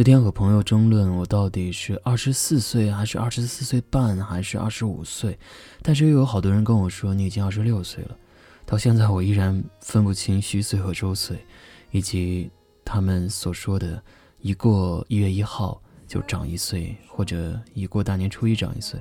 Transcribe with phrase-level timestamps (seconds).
[0.00, 5.36] 那天和朋友争论，我到底是二十四岁，还是二十四岁半，还是二十五岁？
[5.82, 8.16] 但是又有好多人跟我说，你已经二十六岁了。
[8.64, 11.44] 到现在，我依然分不清虚岁和周岁，
[11.90, 12.48] 以及
[12.84, 14.00] 他们所说的
[14.40, 19.00] “一过一月一号就长一岁”或者“一过大年初一长一岁”。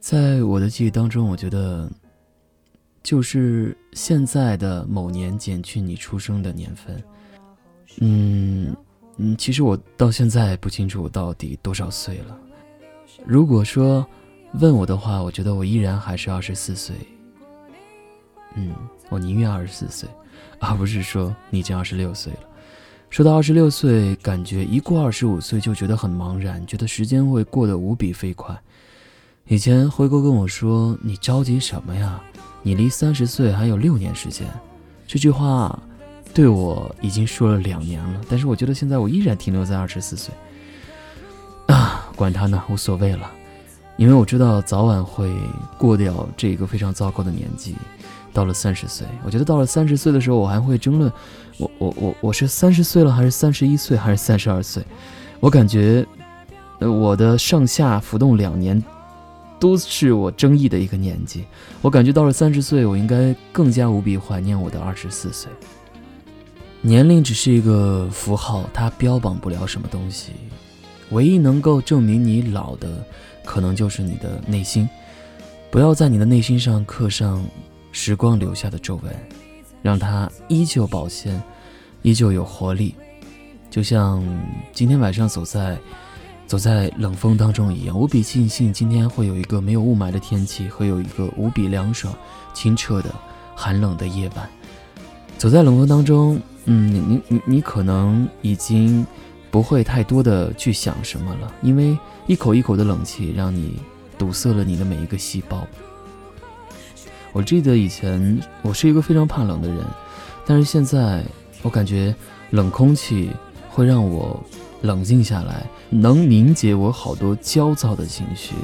[0.00, 1.88] 在我的记忆当中，我觉得
[3.04, 7.04] 就是现在的某年减去你出生的年份。
[8.00, 8.76] 嗯。
[9.18, 12.36] 嗯，其实我到现在不清楚我到底多少岁了。
[13.26, 14.04] 如果说
[14.54, 16.96] 问我的话，我觉得我依然还是二十四岁。
[18.54, 18.74] 嗯，
[19.10, 20.08] 我宁愿二十四岁，
[20.58, 22.40] 而不是说你已经二十六岁了。
[23.10, 28.58] 说到二十六岁，感觉一过二十五岁就觉得很茫然，觉得时间会过得无比飞快。
[29.46, 32.18] 以前辉哥跟我说：“你着急什么呀？
[32.62, 34.48] 你离三十岁还有六年时间。”
[35.06, 35.78] 这句话。
[36.34, 40.32] 对我已经说了两年了，但是我觉得现在我依然停留在二十四岁
[41.66, 43.30] 啊，管他呢，无所谓了，
[43.96, 45.30] 因为我知道早晚会
[45.76, 47.76] 过掉这个非常糟糕的年纪，
[48.32, 51.12] 到了三十岁，我觉得到了三十岁的时候，我还会争论，
[51.58, 54.82] 我我我我是三十岁了，还是三十一岁，还是三十二岁？
[55.38, 56.06] 我感觉，
[56.78, 58.82] 呃，我的上下浮动两年，
[59.60, 61.44] 都是我争议的一个年纪。
[61.82, 65.52] 我感觉到了三十岁，我应该更加无比怀念我的二十四岁。
[66.84, 70.32] 年龄只是一个符号，它标榜不了什么东西。
[71.10, 73.06] 唯一能够证明你老的，
[73.44, 74.88] 可能就是你的内心。
[75.70, 77.40] 不要在你的内心上刻上
[77.92, 79.14] 时光留下的皱纹，
[79.80, 81.40] 让它依旧保鲜，
[82.02, 82.96] 依旧有活力。
[83.70, 84.20] 就像
[84.72, 85.78] 今天晚上走在
[86.48, 92.12] 走在冷风当中一样，无比庆幸今天会有一个没有雾霾的天气，会有一个无比凉爽、
[92.52, 93.14] 清澈的
[93.54, 94.50] 寒冷的夜晚。
[95.38, 96.40] 走在冷风当中。
[96.66, 99.04] 嗯，你你你可能已经
[99.50, 103.80] 不会太多的去想什么了，因为一口一口的冷气让你
[104.16, 105.66] 堵塞了你的每一个细胞。
[107.32, 109.78] 我记得以前我是一个非常怕冷的人，
[110.46, 111.24] 但是现在
[111.62, 112.14] 我感觉
[112.50, 113.30] 冷空气
[113.68, 114.40] 会让我
[114.82, 118.54] 冷静下来，能凝结我好多焦躁的情绪，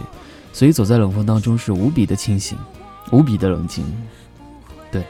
[0.52, 2.56] 所以走在冷风当中是无比的清醒，
[3.10, 3.84] 无比的冷静。
[4.92, 5.02] 对，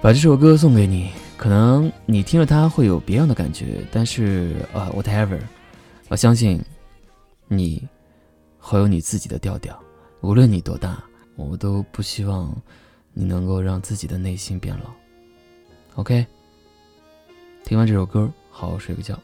[0.00, 1.10] 把这首歌送给你。
[1.42, 5.40] 可能你听了它会有别样的感觉，但是呃，whatever，
[6.08, 6.62] 我相信
[7.48, 7.82] 你
[8.60, 9.76] 会有你自己的调调。
[10.20, 11.02] 无论你多大，
[11.34, 12.54] 我都不希望
[13.12, 14.84] 你能够让自己的内心变老。
[15.96, 16.24] OK，
[17.64, 19.18] 听完这首歌，好好睡个觉，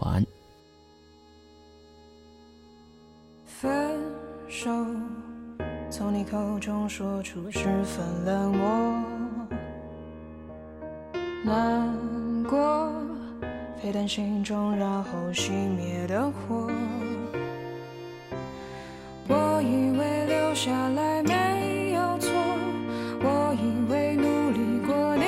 [0.00, 0.26] 晚安。
[3.46, 3.98] 分
[4.46, 4.70] 手，
[5.90, 9.15] 从你口中说出十分冷漠。
[11.46, 11.96] 难
[12.50, 12.90] 过
[13.80, 16.68] 沸腾心中然后熄灭的火。
[19.28, 22.32] 我以为留下来没有错
[23.20, 25.22] 我以为努力过你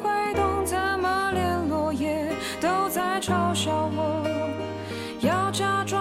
[0.00, 4.24] 会懂怎么连落叶都在嘲笑我。
[5.20, 5.95] 要假装